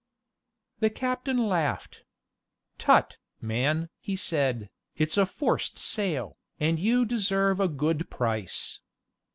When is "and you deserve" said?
6.59-7.59